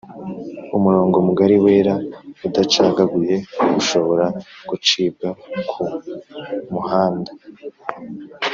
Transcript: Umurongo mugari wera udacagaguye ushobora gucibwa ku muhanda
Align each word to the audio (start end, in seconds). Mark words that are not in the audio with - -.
Umurongo 0.77 1.17
mugari 1.27 1.55
wera 1.63 1.93
udacagaguye 2.47 3.35
ushobora 3.79 4.25
gucibwa 4.69 5.29
ku 5.69 5.83
muhanda 6.73 7.31